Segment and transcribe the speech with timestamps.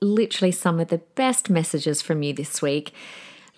[0.00, 2.92] literally some of the best messages from you this week.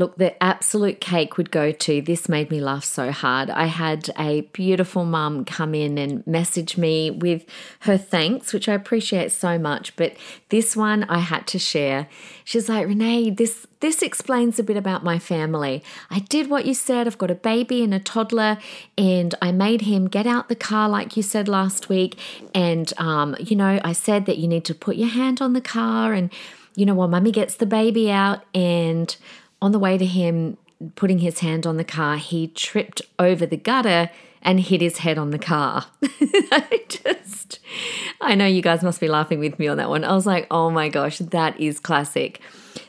[0.01, 3.51] Look, the absolute cake would go to this made me laugh so hard.
[3.51, 7.45] I had a beautiful mum come in and message me with
[7.81, 9.95] her thanks, which I appreciate so much.
[9.97, 10.17] But
[10.49, 12.09] this one I had to share.
[12.45, 15.85] She's like, Renee, this this explains a bit about my family.
[16.09, 17.07] I did what you said.
[17.07, 18.57] I've got a baby and a toddler,
[18.97, 22.19] and I made him get out the car like you said last week.
[22.55, 25.61] And um, you know, I said that you need to put your hand on the
[25.61, 26.33] car and
[26.75, 29.15] you know, while mummy gets the baby out and
[29.63, 30.57] on the way to him
[30.95, 34.11] putting his hand on the car, he tripped over the gutter
[34.43, 35.87] and hit his head on the car.
[36.03, 37.59] I just,
[38.21, 40.05] I know you guys must be laughing with me on that one.
[40.05, 42.41] I was like, oh my gosh, that is classic.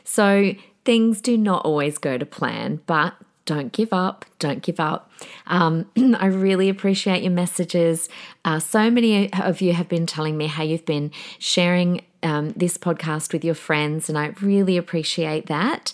[0.04, 3.14] So things do not always go to plan, but
[3.44, 4.24] don't give up.
[4.38, 5.10] Don't give up.
[5.46, 5.86] Um,
[6.18, 8.08] I really appreciate your messages.
[8.44, 12.78] Uh, so many of you have been telling me how you've been sharing um, this
[12.78, 15.92] podcast with your friends, and I really appreciate that.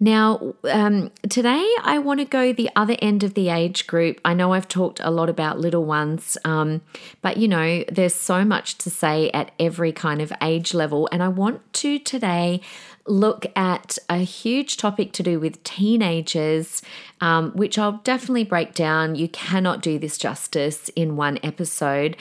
[0.00, 4.20] Now, um, today I want to go the other end of the age group.
[4.24, 6.82] I know I've talked a lot about little ones, um,
[7.22, 11.08] but you know, there's so much to say at every kind of age level.
[11.12, 12.60] And I want to today
[13.06, 16.82] look at a huge topic to do with teenagers,
[17.20, 19.14] um, which I'll definitely break down.
[19.14, 22.16] You cannot do this justice in one episode.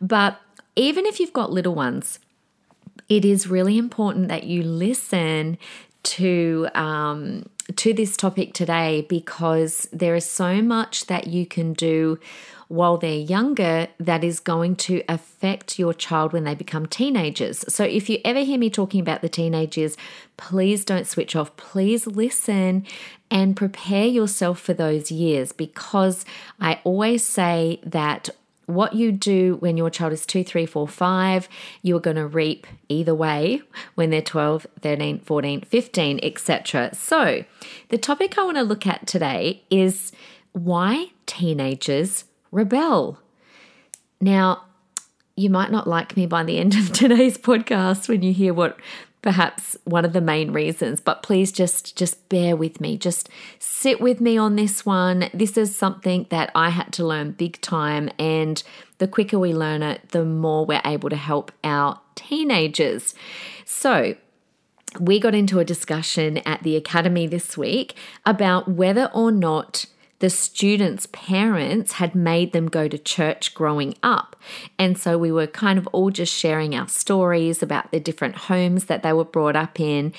[0.00, 0.40] But
[0.76, 2.18] even if you've got little ones,
[3.08, 5.58] it is really important that you listen
[6.04, 12.18] to um, to this topic today because there is so much that you can do
[12.68, 17.64] while they're younger that is going to affect your child when they become teenagers.
[17.72, 19.96] So if you ever hear me talking about the teenagers,
[20.36, 21.56] please don't switch off.
[21.56, 22.86] Please listen
[23.30, 26.24] and prepare yourself for those years because
[26.60, 28.30] I always say that
[28.66, 31.48] what you do when your child is 2, 3, 4, 5,
[31.82, 33.62] you are going to reap either way
[33.94, 36.90] when they're 12, 13, 14, 15, etc.
[36.94, 37.44] So,
[37.88, 40.12] the topic I want to look at today is
[40.52, 43.18] why teenagers rebel.
[44.20, 44.64] Now,
[45.36, 48.78] you might not like me by the end of today's podcast when you hear what
[49.24, 52.98] perhaps one of the main reasons but please just just bear with me.
[52.98, 55.30] Just sit with me on this one.
[55.32, 58.62] This is something that i had to learn big time and
[58.98, 63.14] the quicker we learn it the more we're able to help our teenagers.
[63.64, 64.14] So
[65.00, 67.96] we got into a discussion at the academy this week
[68.26, 69.86] about whether or not
[70.20, 74.36] the students' parents had made them go to church growing up.
[74.78, 78.86] And so we were kind of all just sharing our stories about the different homes
[78.86, 80.12] that they were brought up in.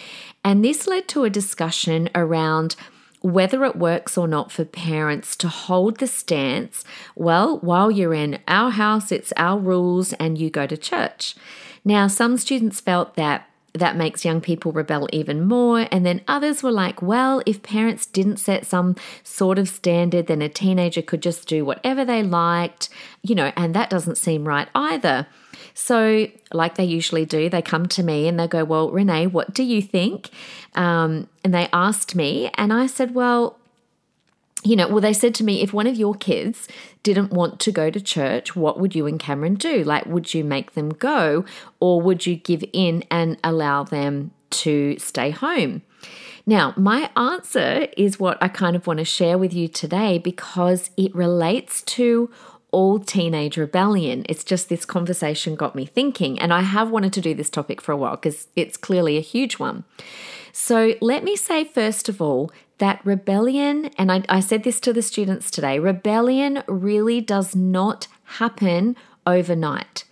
[0.43, 2.75] And this led to a discussion around
[3.21, 6.83] whether it works or not for parents to hold the stance
[7.15, 11.35] well, while you're in our house, it's our rules, and you go to church.
[11.83, 15.87] Now, some students felt that that makes young people rebel even more.
[15.91, 20.41] And then others were like, well, if parents didn't set some sort of standard, then
[20.41, 22.89] a teenager could just do whatever they liked,
[23.21, 25.27] you know, and that doesn't seem right either.
[25.73, 29.53] So, like they usually do, they come to me and they go, Well, Renee, what
[29.53, 30.29] do you think?
[30.73, 33.57] Um, and they asked me, and I said, Well,
[34.65, 36.67] you know, well, they said to me, if one of your kids
[37.03, 39.83] didn't want to go to church, what would you and Cameron do?
[39.83, 41.45] Like, would you make them go
[41.79, 45.83] or would you give in and allow them to stay home?
[46.47, 50.89] Now, my answer is what I kind of want to share with you today because
[50.97, 52.31] it relates to
[52.71, 54.25] all teenage rebellion.
[54.27, 57.81] It's just this conversation got me thinking, and I have wanted to do this topic
[57.81, 59.85] for a while because it's clearly a huge one.
[60.51, 64.93] So, let me say, first of all, that rebellion, and I, I said this to
[64.93, 68.95] the students today rebellion really does not happen
[69.25, 70.03] overnight.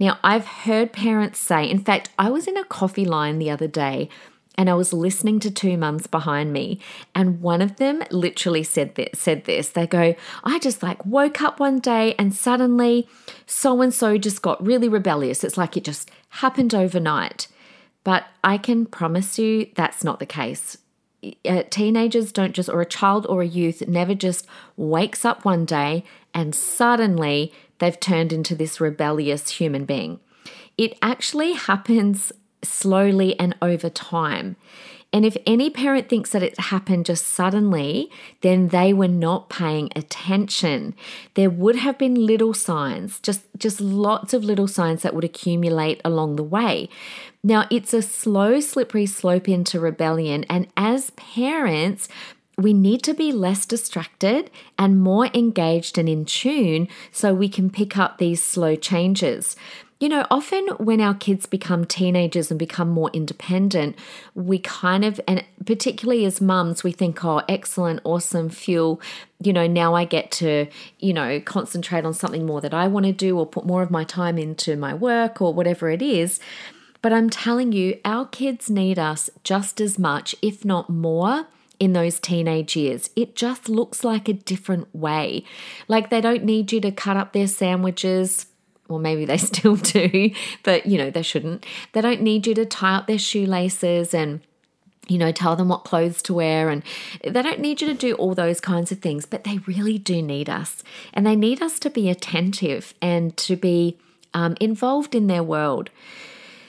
[0.00, 3.66] Now, I've heard parents say, in fact, I was in a coffee line the other
[3.66, 4.08] day
[4.58, 6.80] and I was listening to two mums behind me,
[7.14, 9.68] and one of them literally said this, said this.
[9.68, 13.08] They go, I just like woke up one day and suddenly
[13.46, 15.44] so and so just got really rebellious.
[15.44, 17.46] It's like it just happened overnight.
[18.02, 20.78] But I can promise you that's not the case.
[21.44, 25.64] Uh, teenagers don't just, or a child or a youth never just wakes up one
[25.64, 30.20] day and suddenly they've turned into this rebellious human being.
[30.76, 32.32] It actually happens
[32.62, 34.56] slowly and over time.
[35.10, 38.10] And if any parent thinks that it happened just suddenly,
[38.42, 40.94] then they were not paying attention.
[41.32, 46.02] There would have been little signs, just, just lots of little signs that would accumulate
[46.04, 46.90] along the way.
[47.42, 50.44] Now, it's a slow, slippery slope into rebellion.
[50.50, 52.08] And as parents,
[52.58, 57.70] we need to be less distracted and more engaged and in tune so we can
[57.70, 59.56] pick up these slow changes.
[60.00, 63.96] You know, often when our kids become teenagers and become more independent,
[64.32, 69.00] we kind of, and particularly as mums, we think, oh, excellent, awesome, fuel.
[69.42, 70.68] You know, now I get to,
[71.00, 73.90] you know, concentrate on something more that I want to do or put more of
[73.90, 76.38] my time into my work or whatever it is.
[77.02, 81.46] But I'm telling you, our kids need us just as much, if not more
[81.80, 83.10] in those teenage years.
[83.16, 85.44] It just looks like a different way.
[85.88, 88.46] Like they don't need you to cut up their sandwiches.
[88.88, 90.30] Well, maybe they still do,
[90.62, 91.64] but you know, they shouldn't.
[91.92, 94.40] They don't need you to tie up their shoelaces and
[95.08, 96.68] you know, tell them what clothes to wear.
[96.68, 96.82] And
[97.24, 100.22] they don't need you to do all those kinds of things, but they really do
[100.22, 100.84] need us.
[101.14, 103.98] And they need us to be attentive and to be
[104.34, 105.90] um, involved in their world.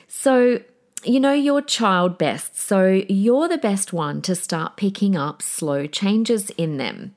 [0.07, 0.61] So,
[1.03, 5.87] you know your child best, so you're the best one to start picking up slow
[5.87, 7.15] changes in them.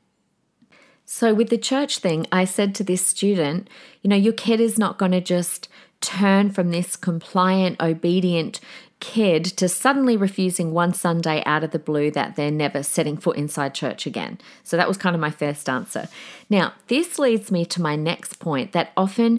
[1.14, 3.68] So, with the church thing, I said to this student,
[4.00, 5.68] you know, your kid is not going to just
[6.00, 8.60] turn from this compliant, obedient
[8.98, 13.36] kid to suddenly refusing one Sunday out of the blue that they're never setting foot
[13.36, 14.38] inside church again.
[14.64, 16.08] So, that was kind of my first answer.
[16.48, 19.38] Now, this leads me to my next point that often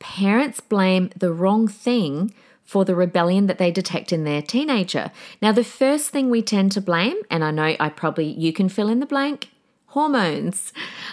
[0.00, 2.34] parents blame the wrong thing
[2.64, 5.10] for the rebellion that they detect in their teenager.
[5.40, 8.68] Now, the first thing we tend to blame, and I know I probably, you can
[8.68, 9.48] fill in the blank,
[9.88, 10.72] hormones.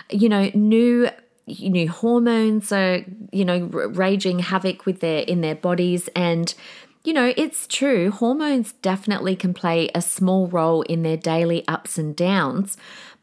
[0.10, 1.10] You know, new
[1.48, 6.56] new hormones are you know raging havoc with their in their bodies and
[7.04, 12.00] you know it's true hormones definitely can play a small role in their daily ups
[12.00, 12.78] and downs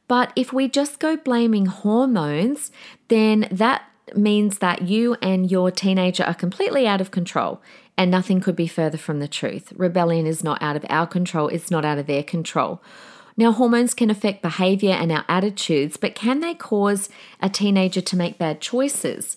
[0.07, 2.71] but if we just go blaming hormones
[3.09, 3.83] then that
[4.15, 7.61] means that you and your teenager are completely out of control
[7.97, 9.73] and nothing could be further from the truth.
[9.77, 12.81] Rebellion is not out of our control, it's not out of their control.
[13.37, 17.09] Now, hormones can affect behavior and our attitudes, but can they cause
[17.41, 19.37] a teenager to make bad choices?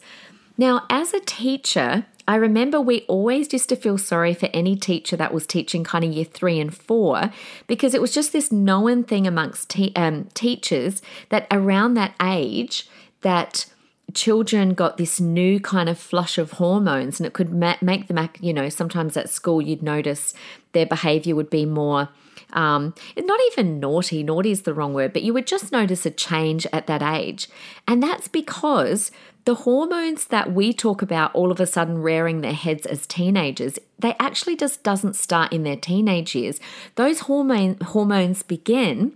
[0.58, 5.16] Now, as a teacher, I remember we always used to feel sorry for any teacher
[5.18, 7.32] that was teaching kind of year three and four
[7.68, 12.90] because it was just this known thing amongst te- um, teachers that around that age
[13.22, 13.66] that
[14.14, 18.18] children got this new kind of flush of hormones and it could ma- make them
[18.18, 20.34] act, you know, sometimes at school you'd notice
[20.72, 22.10] their behavior would be more
[22.54, 26.06] um, it's not even naughty, naughty is the wrong word, but you would just notice
[26.06, 27.50] a change at that age.
[27.88, 29.12] And that's because
[29.46, 33.78] the hormones that we talk about all of a sudden rearing their heads as teenagers,
[34.00, 36.60] they actually just doesn't start in their teenage years.
[36.96, 39.14] Those hormone hormones begin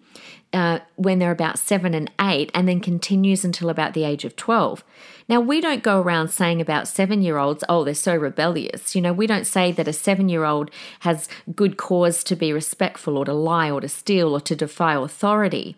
[0.51, 4.35] uh, when they're about seven and eight, and then continues until about the age of
[4.35, 4.83] 12.
[5.27, 8.95] Now, we don't go around saying about seven year olds, oh, they're so rebellious.
[8.95, 12.51] You know, we don't say that a seven year old has good cause to be
[12.51, 15.75] respectful or to lie or to steal or to defy authority.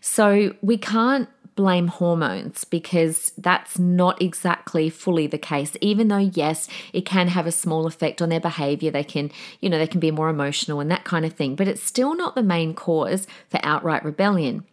[0.00, 1.28] So we can't
[1.60, 5.76] blame hormones because that's not exactly fully the case.
[5.82, 9.30] Even though yes it can have a small effect on their behavior they can
[9.60, 12.16] you know they can be more emotional and that kind of thing but it's still
[12.16, 14.64] not the main cause for outright rebellion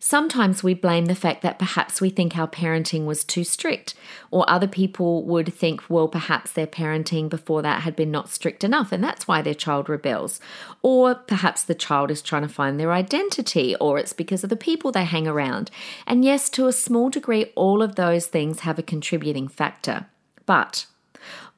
[0.00, 3.94] Sometimes we blame the fact that perhaps we think our parenting was too strict,
[4.30, 8.62] or other people would think, well, perhaps their parenting before that had been not strict
[8.62, 10.40] enough, and that's why their child rebels.
[10.82, 14.56] Or perhaps the child is trying to find their identity, or it's because of the
[14.56, 15.70] people they hang around.
[16.06, 20.06] And yes, to a small degree, all of those things have a contributing factor.
[20.46, 20.86] But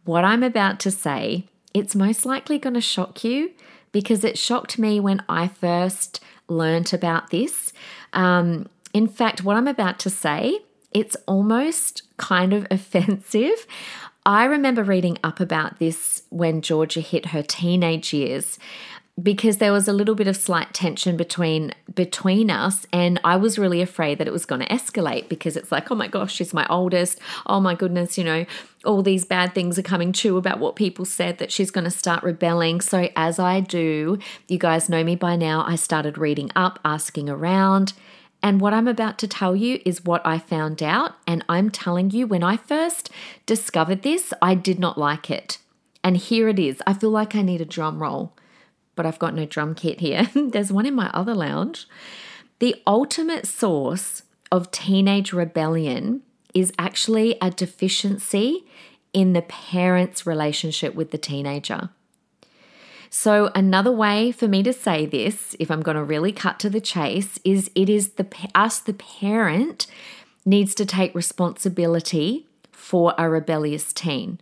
[0.04, 3.52] what I'm about to say, it's most likely going to shock you
[3.92, 7.72] because it shocked me when I first learnt about this.
[8.12, 10.60] Um, in fact, what I'm about to say,
[10.92, 13.66] it's almost kind of offensive.
[14.26, 18.58] I remember reading up about this when Georgia hit her teenage years
[19.20, 23.58] because there was a little bit of slight tension between between us and I was
[23.58, 26.54] really afraid that it was going to escalate because it's like oh my gosh she's
[26.54, 27.18] my oldest.
[27.46, 28.46] Oh my goodness you know
[28.84, 31.90] all these bad things are coming true about what people said that she's going to
[31.90, 32.80] start rebelling.
[32.80, 37.28] So as I do you guys know me by now I started reading up asking
[37.28, 37.92] around
[38.42, 42.10] and what I'm about to tell you is what I found out and I'm telling
[42.10, 43.10] you when I first
[43.44, 45.58] discovered this I did not like it.
[46.02, 46.80] And here it is.
[46.86, 48.32] I feel like I need a drum roll
[49.00, 50.28] but I've got no drum kit here.
[50.34, 51.88] There's one in my other lounge.
[52.58, 56.20] The ultimate source of teenage rebellion
[56.52, 58.66] is actually a deficiency
[59.14, 61.88] in the parent's relationship with the teenager.
[63.08, 66.68] So, another way for me to say this, if I'm going to really cut to
[66.68, 69.86] the chase, is it is the us, the parent,
[70.44, 74.40] needs to take responsibility for a rebellious teen.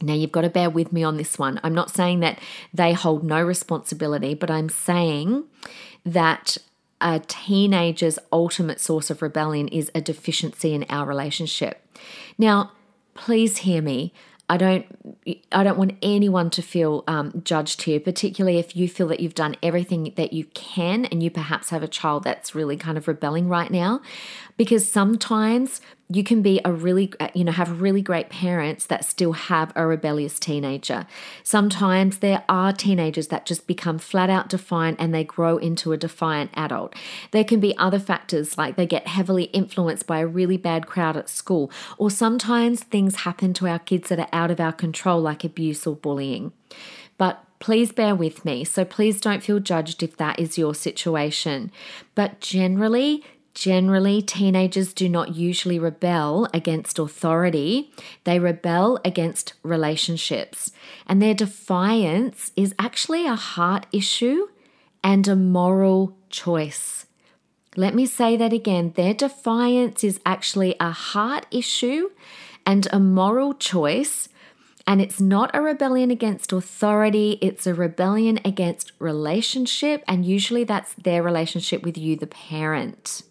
[0.00, 1.60] Now, you've got to bear with me on this one.
[1.62, 2.38] I'm not saying that
[2.72, 5.44] they hold no responsibility, but I'm saying
[6.04, 6.56] that
[7.00, 11.84] a teenager's ultimate source of rebellion is a deficiency in our relationship.
[12.36, 12.72] Now,
[13.14, 14.12] please hear me.
[14.50, 14.86] I don't
[15.52, 19.34] I don't want anyone to feel um, judged here, particularly if you feel that you've
[19.34, 23.06] done everything that you can and you perhaps have a child that's really kind of
[23.06, 24.00] rebelling right now
[24.56, 29.04] because sometimes you can be a really uh, you know have really great parents that
[29.04, 31.06] still have a rebellious teenager
[31.42, 35.96] sometimes there are teenagers that just become flat out defiant and they grow into a
[35.96, 36.94] defiant adult
[37.30, 41.16] there can be other factors like they get heavily influenced by a really bad crowd
[41.16, 45.20] at school or sometimes things happen to our kids that are out of our control
[45.20, 46.52] like abuse or bullying
[47.18, 48.64] but please bear with me.
[48.64, 51.72] So please don't feel judged if that is your situation.
[52.14, 53.24] But generally,
[53.58, 57.90] Generally, teenagers do not usually rebel against authority,
[58.22, 60.70] they rebel against relationships.
[61.08, 64.46] And their defiance is actually a heart issue
[65.02, 67.06] and a moral choice.
[67.74, 68.92] Let me say that again.
[68.94, 72.10] Their defiance is actually a heart issue
[72.64, 74.28] and a moral choice.
[74.86, 80.04] And it's not a rebellion against authority, it's a rebellion against relationship.
[80.06, 83.24] And usually that's their relationship with you, the parent.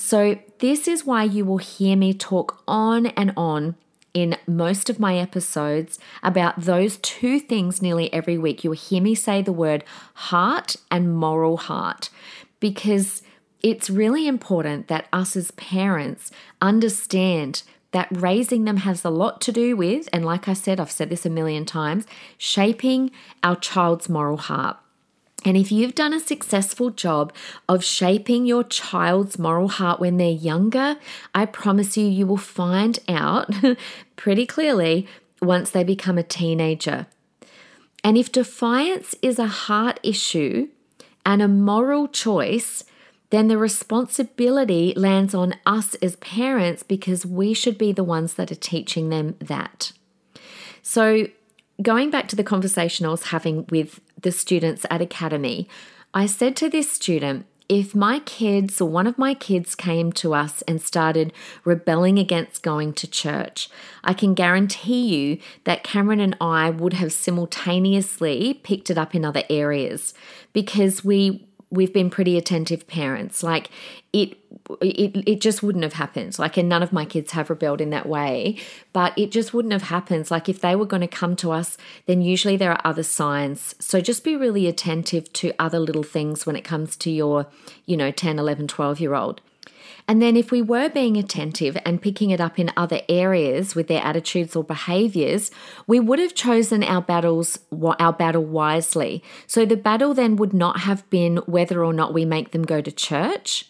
[0.00, 3.74] So, this is why you will hear me talk on and on
[4.14, 8.62] in most of my episodes about those two things nearly every week.
[8.62, 9.82] You'll hear me say the word
[10.14, 12.10] heart and moral heart
[12.60, 13.22] because
[13.60, 16.30] it's really important that us as parents
[16.62, 20.92] understand that raising them has a lot to do with, and like I said, I've
[20.92, 23.10] said this a million times, shaping
[23.42, 24.76] our child's moral heart.
[25.44, 27.32] And if you've done a successful job
[27.68, 30.96] of shaping your child's moral heart when they're younger,
[31.34, 33.48] I promise you, you will find out
[34.16, 35.06] pretty clearly
[35.40, 37.06] once they become a teenager.
[38.02, 40.68] And if defiance is a heart issue
[41.24, 42.84] and a moral choice,
[43.30, 48.50] then the responsibility lands on us as parents because we should be the ones that
[48.50, 49.92] are teaching them that.
[50.82, 51.28] So,
[51.82, 55.68] going back to the conversation I was having with the students at Academy,
[56.12, 60.32] I said to this student, if my kids or one of my kids came to
[60.32, 61.34] us and started
[61.64, 63.68] rebelling against going to church,
[64.02, 69.24] I can guarantee you that Cameron and I would have simultaneously picked it up in
[69.24, 70.14] other areas
[70.54, 73.42] because we we've been pretty attentive parents.
[73.42, 73.70] Like
[74.12, 74.38] it,
[74.80, 76.38] it, it just wouldn't have happened.
[76.38, 78.58] Like, and none of my kids have rebelled in that way,
[78.92, 80.30] but it just wouldn't have happened.
[80.30, 83.74] Like, if they were going to come to us, then usually there are other signs.
[83.78, 87.46] So just be really attentive to other little things when it comes to your,
[87.86, 89.40] you know, 10, 11, 12 year old.
[90.08, 93.88] And then, if we were being attentive and picking it up in other areas with
[93.88, 95.50] their attitudes or behaviors,
[95.86, 97.58] we would have chosen our battles,
[98.00, 99.22] our battle wisely.
[99.46, 102.80] So the battle then would not have been whether or not we make them go
[102.80, 103.66] to church.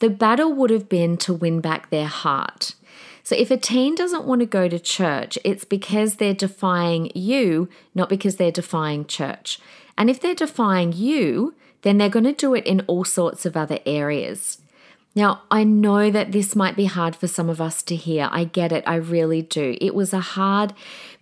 [0.00, 2.74] The battle would have been to win back their heart.
[3.22, 7.68] So if a teen doesn't want to go to church, it's because they're defying you,
[7.94, 9.58] not because they're defying church.
[9.96, 13.56] And if they're defying you, then they're going to do it in all sorts of
[13.56, 14.58] other areas.
[15.18, 18.28] Now, I know that this might be hard for some of us to hear.
[18.30, 18.84] I get it.
[18.86, 19.76] I really do.
[19.80, 20.72] It was a hard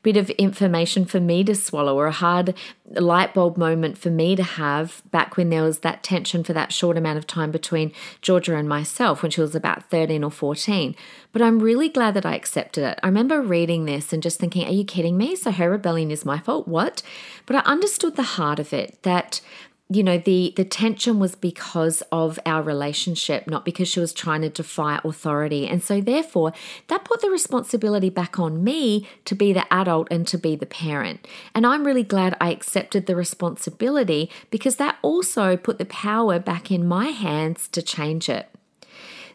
[0.03, 2.53] bit of information for me to swallow, or a hard
[2.91, 6.75] light bulb moment for me to have back when there was that tension for that
[6.75, 10.95] short amount of time between Georgia and myself when she was about 13 or 14.
[11.33, 13.01] But I'm really glad that I accepted it.
[13.03, 15.37] I remember reading this and just thinking, are you kidding me?
[15.37, 16.69] So her rebellion is my fault?
[16.69, 17.01] What?
[17.47, 19.41] But I understood the heart of it that
[19.89, 24.43] you know the the tension was because of our relationship not because she was trying
[24.43, 25.69] to defy authority.
[25.69, 26.53] And so therefore
[26.89, 30.67] that put the responsibility back on me to be the adult and to be the
[30.67, 31.27] parent.
[31.55, 36.71] And i'm really glad i accepted the responsibility because that also put the power back
[36.71, 38.49] in my hands to change it.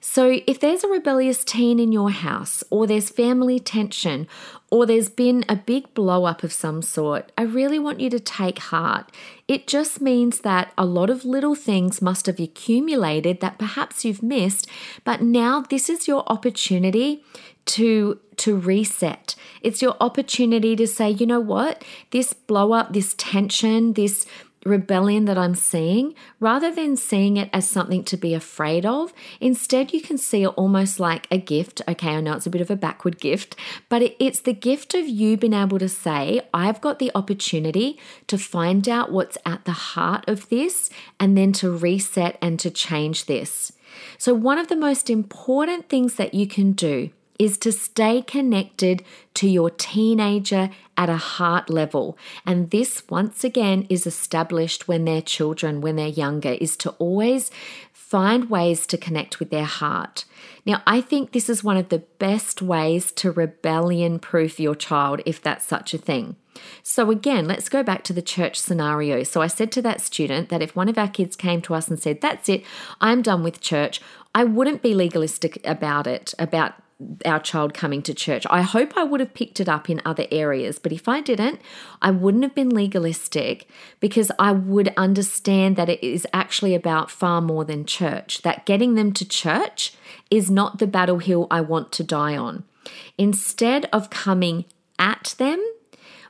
[0.04, 4.28] So, if there's a rebellious teen in your house, or there's family tension,
[4.72, 8.20] or there's been a big blow up of some sort, I really want you to
[8.22, 9.12] take heart.
[9.48, 14.24] It just means that a lot of little things must have accumulated that perhaps you've
[14.24, 14.68] missed,
[15.04, 17.24] but now this is your opportunity
[17.66, 19.36] to to reset.
[19.62, 21.84] It's your opportunity to say, you know what?
[22.10, 24.26] This blow up, this tension, this
[24.66, 29.94] rebellion that I'm seeing, rather than seeing it as something to be afraid of, instead
[29.94, 31.82] you can see it almost like a gift.
[31.88, 33.56] Okay, I know it's a bit of a backward gift,
[33.90, 38.38] but it's the gift of you being able to say, I've got the opportunity to
[38.38, 40.90] find out what's at the heart of this
[41.20, 43.72] and then to reset and to change this.
[44.18, 49.04] So, one of the most important things that you can do is to stay connected
[49.34, 52.16] to your teenager at a heart level.
[52.46, 57.50] And this, once again, is established when they're children, when they're younger, is to always
[57.92, 60.26] find ways to connect with their heart.
[60.68, 65.22] Now, I think this is one of the best ways to rebellion proof your child,
[65.26, 66.36] if that's such a thing.
[66.84, 69.24] So, again, let's go back to the church scenario.
[69.24, 71.88] So, I said to that student that if one of our kids came to us
[71.88, 72.64] and said, That's it,
[73.00, 74.00] I'm done with church,
[74.36, 76.74] I wouldn't be legalistic about it, about
[77.26, 78.46] our child coming to church.
[78.50, 81.60] I hope I would have picked it up in other areas, but if I didn't,
[82.02, 83.68] I wouldn't have been legalistic
[84.00, 88.96] because I would understand that it is actually about far more than church, that getting
[88.96, 89.94] them to church
[90.30, 92.64] is not the battle hill I want to die on.
[93.18, 94.66] Instead of coming
[94.98, 95.64] at them,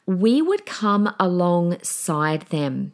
[0.05, 2.93] we would come alongside them.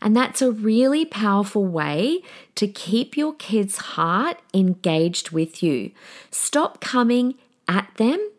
[0.00, 2.22] And that's a really powerful way
[2.54, 5.92] to keep your kid's heart engaged with you.
[6.30, 7.34] Stop coming
[7.68, 8.30] at them.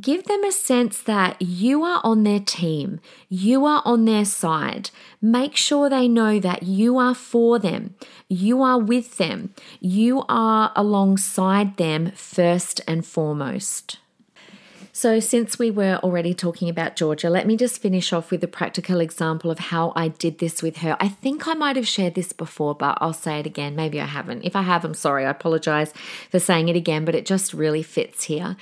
[0.00, 4.88] Give them a sense that you are on their team, you are on their side.
[5.20, 7.94] Make sure they know that you are for them,
[8.26, 13.98] you are with them, you are alongside them first and foremost.
[14.94, 18.46] So, since we were already talking about Georgia, let me just finish off with a
[18.46, 20.98] practical example of how I did this with her.
[21.00, 23.74] I think I might have shared this before, but I'll say it again.
[23.74, 24.42] Maybe I haven't.
[24.42, 25.24] If I have, I'm sorry.
[25.24, 25.94] I apologize
[26.30, 28.54] for saying it again, but it just really fits here.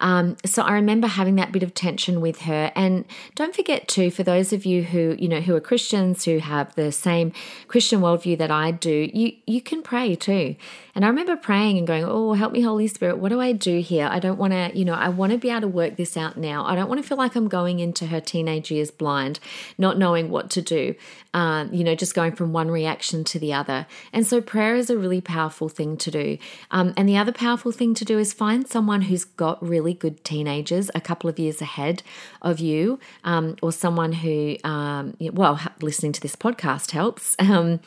[0.00, 2.70] Um, so I remember having that bit of tension with her.
[2.76, 3.04] And
[3.34, 6.74] don't forget too, for those of you who you know who are Christians who have
[6.74, 7.32] the same
[7.66, 10.54] Christian worldview that I do, you you can pray too.
[10.94, 13.18] And I remember praying and going, "Oh, help me, Holy Spirit.
[13.18, 14.08] What do I do here?
[14.10, 16.36] I don't want to, you know, I want to be able to work this out
[16.36, 16.66] now.
[16.66, 19.40] I don't want to feel like I'm going into her teenage years blind,
[19.78, 20.94] not knowing what to do.
[21.34, 23.86] Um, you know, just going from one reaction to the other.
[24.12, 26.38] And so prayer is a really powerful thing to do.
[26.70, 30.24] Um, and the other powerful thing to do is find someone who's got really good
[30.24, 32.02] teenagers a couple of years ahead
[32.42, 37.36] of you, um, or someone who, um, well, listening to this podcast helps.
[37.48, 37.80] Um,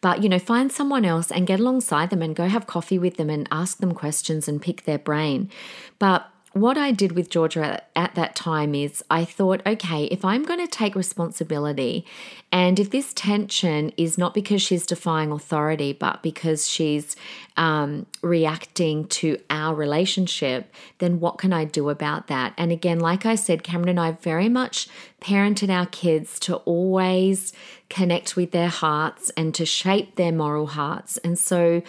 [0.00, 3.16] but, you know, find someone else and get alongside them and go have coffee with
[3.16, 5.50] them and ask them questions and pick their brain.
[5.98, 10.24] But what I did with Georgia at, at, that time is I thought, okay, if
[10.24, 12.06] I'm going to take responsibility,
[12.50, 17.16] and if this tension is not because she's defying authority, but because she's
[17.56, 22.54] um, reacting to our relationship, then what can I do about that?
[22.56, 24.88] And again, like I said, Cameron and I very much
[25.20, 27.52] parented our kids to always
[27.90, 31.18] connect with their hearts and to shape their moral hearts.
[31.18, 31.82] And so,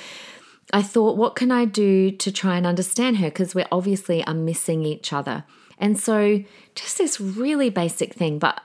[0.71, 3.27] I thought, what can I do to try and understand her?
[3.27, 5.43] Because we obviously are missing each other.
[5.79, 6.43] And so,
[6.75, 8.61] just this really basic thing, but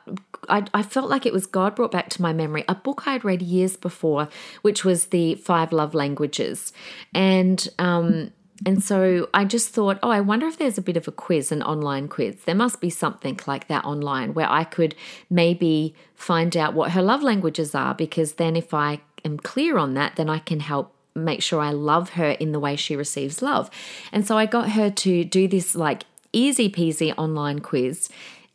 [0.49, 3.13] I, I, felt like it was God brought back to my memory a book I
[3.13, 4.29] had read years before,
[4.63, 6.73] which was the Five Love Languages,
[7.15, 8.33] and um,
[8.67, 11.53] and so I just thought, oh, I wonder if there's a bit of a quiz,
[11.53, 12.37] an online quiz.
[12.45, 14.95] There must be something like that online where I could
[15.29, 19.95] maybe find out what her love languages are, because then if I am clear on
[19.95, 23.43] that, then I can help make sure I love her in the way she receives
[23.43, 23.71] love.
[24.13, 28.09] And so I got her to do this like easy peasy online quiz.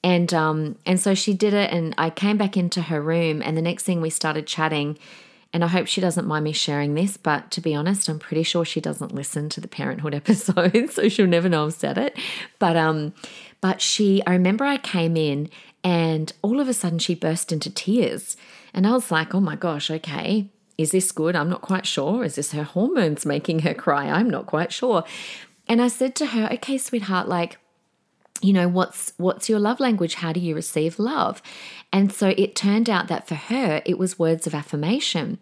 [0.03, 3.57] And um and so she did it and I came back into her room and
[3.57, 4.97] the next thing we started chatting
[5.51, 8.43] and I hope she doesn't mind me sharing this, but to be honest, I'm pretty
[8.43, 12.17] sure she doesn't listen to the parenthood episode, so she'll never know I've said it.
[12.59, 13.13] But um
[13.61, 15.49] but she I remember I came in
[15.83, 18.37] and all of a sudden she burst into tears.
[18.73, 20.47] And I was like, "Oh my gosh, okay.
[20.79, 21.35] Is this good?
[21.35, 22.23] I'm not quite sure.
[22.23, 24.05] Is this her hormones making her cry?
[24.09, 25.03] I'm not quite sure.
[25.67, 27.57] And I said to her, okay, sweetheart, like,
[28.41, 31.41] you know what's what's your love language how do you receive love
[31.91, 35.37] and so it turned out that for her it was words of affirmation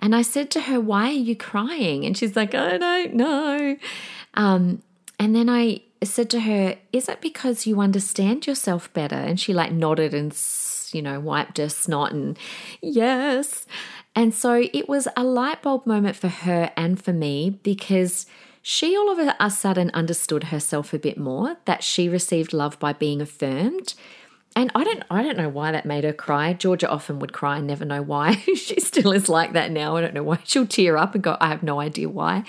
[0.00, 3.76] and i said to her why are you crying and she's like i don't know
[4.34, 4.82] um,
[5.20, 9.54] and then i said to her is it because you understand yourself better and she
[9.54, 10.36] like nodded and
[10.92, 12.36] you know wiped her snot and
[12.80, 13.66] yes
[14.14, 18.26] and so it was a light bulb moment for her and for me because
[18.62, 22.92] she all of a sudden understood herself a bit more, that she received love by
[22.92, 23.94] being affirmed.
[24.54, 26.52] And I don't I don't know why that made her cry.
[26.52, 28.34] Georgia often would cry, never know why.
[28.54, 29.96] she still is like that now.
[29.96, 30.38] I don't know why.
[30.44, 32.44] She'll tear up and go, I have no idea why.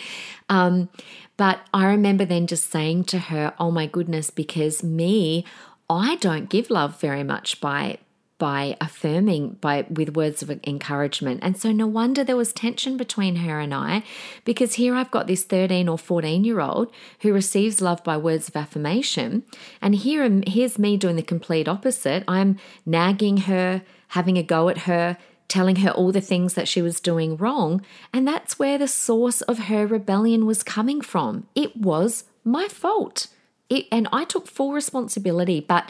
[0.49, 0.89] Um,
[1.37, 5.45] but I remember then just saying to her, Oh my goodness, because me,
[5.89, 7.97] I don't give love very much by
[8.43, 11.39] by affirming by with words of encouragement.
[11.41, 14.03] And so no wonder there was tension between her and I
[14.43, 18.49] because here I've got this 13 or 14 year old who receives love by words
[18.49, 19.43] of affirmation
[19.81, 22.25] and here here's me doing the complete opposite.
[22.27, 26.81] I'm nagging her, having a go at her, telling her all the things that she
[26.81, 31.47] was doing wrong, and that's where the source of her rebellion was coming from.
[31.55, 33.27] It was my fault.
[33.69, 35.89] It, and I took full responsibility, but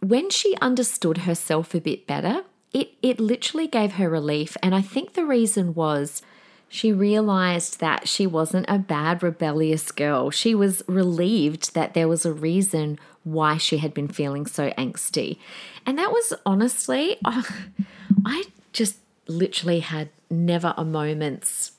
[0.00, 4.56] when she understood herself a bit better, it, it literally gave her relief.
[4.62, 6.22] And I think the reason was
[6.68, 10.30] she realized that she wasn't a bad, rebellious girl.
[10.30, 15.38] She was relieved that there was a reason why she had been feeling so angsty.
[15.84, 21.72] And that was honestly, I just literally had never a moment's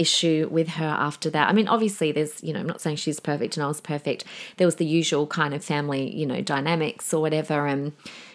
[0.00, 1.48] issue with her after that.
[1.48, 4.24] I mean, obviously, there's, you know, I'm not saying she's perfect and I was perfect.
[4.56, 7.66] There was the usual kind of family, you know, dynamics or whatever.
[7.66, 7.92] And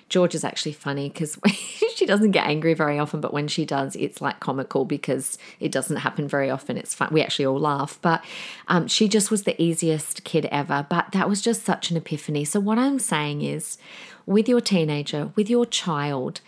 [0.08, 1.39] George is actually funny because
[1.95, 5.71] she doesn't get angry very often, but when she does, it's like comical because it
[5.71, 6.78] doesn't happen very often.
[6.78, 7.10] It's fun.
[7.12, 8.23] We actually all laugh, but
[8.67, 10.86] um, she just was the easiest kid ever.
[10.88, 12.45] But that was just such an epiphany.
[12.45, 13.80] So, what I'm saying is,
[14.28, 16.41] with your teenager, with your child,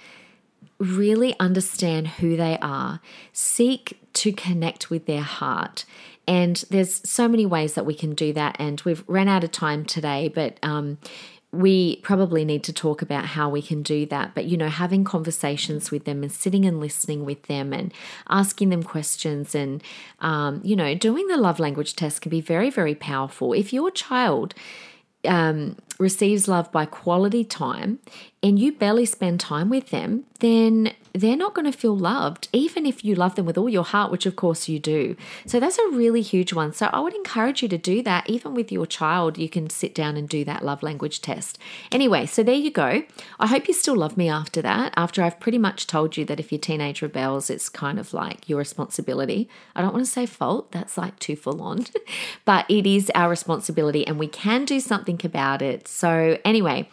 [0.77, 2.99] really understand who they are,
[3.33, 5.85] seek to connect with their heart.
[6.27, 8.55] And there's so many ways that we can do that.
[8.59, 10.97] And we've ran out of time today, but um,
[11.51, 14.35] we probably need to talk about how we can do that.
[14.35, 17.93] But, you know, having conversations with them and sitting and listening with them and
[18.27, 19.81] asking them questions and,
[20.19, 23.53] um, you know, doing the love language test can be very, very powerful.
[23.53, 24.53] If your child,
[25.23, 27.99] um, receives love by quality time
[28.43, 32.85] and you barely spend time with them, then they're not going to feel loved, even
[32.85, 35.15] if you love them with all your heart, which of course you do.
[35.47, 36.71] So that's a really huge one.
[36.73, 38.29] So I would encourage you to do that.
[38.29, 41.57] Even with your child, you can sit down and do that love language test.
[41.91, 43.03] Anyway, so there you go.
[43.39, 46.39] I hope you still love me after that, after I've pretty much told you that
[46.39, 49.49] if your teenage rebels, it's kind of like your responsibility.
[49.75, 51.87] I don't want to say fault, that's like too full on,
[52.45, 55.86] but it is our responsibility and we can do something about it.
[55.87, 56.87] So, anyway,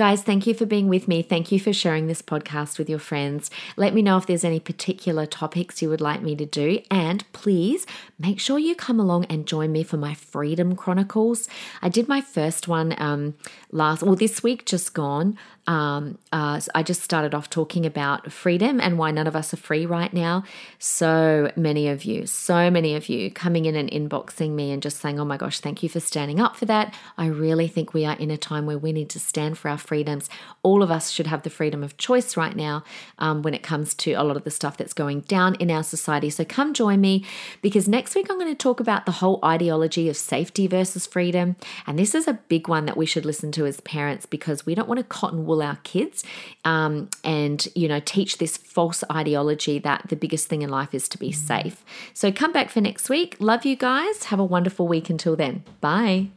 [0.00, 1.20] guys, thank you for being with me.
[1.20, 3.50] Thank you for sharing this podcast with your friends.
[3.76, 6.80] Let me know if there's any particular topics you would like me to do.
[6.90, 7.86] And please
[8.18, 11.50] make sure you come along and join me for my Freedom Chronicles.
[11.82, 13.34] I did my first one um,
[13.72, 15.36] last, well, this week just gone.
[15.66, 19.58] Um, uh, I just started off talking about freedom and why none of us are
[19.58, 20.42] free right now.
[20.78, 24.96] So many of you, so many of you coming in and inboxing me and just
[24.96, 26.92] saying, oh my gosh, thank you for standing up for that.
[27.16, 29.78] I really think we are in a time where we need to stand for our
[29.90, 30.30] freedoms.
[30.62, 32.84] All of us should have the freedom of choice right now
[33.18, 35.82] um, when it comes to a lot of the stuff that's going down in our
[35.82, 36.30] society.
[36.30, 37.24] So come join me
[37.60, 41.56] because next week I'm going to talk about the whole ideology of safety versus freedom.
[41.88, 44.76] And this is a big one that we should listen to as parents because we
[44.76, 46.22] don't want to cotton wool our kids
[46.64, 51.08] um, and, you know, teach this false ideology that the biggest thing in life is
[51.08, 51.84] to be safe.
[52.14, 53.36] So come back for next week.
[53.40, 54.24] Love you guys.
[54.30, 55.64] Have a wonderful week until then.
[55.80, 56.28] Bye.